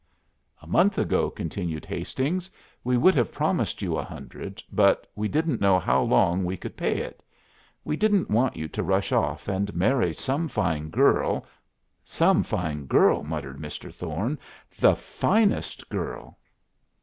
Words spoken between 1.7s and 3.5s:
Hastings, "we could have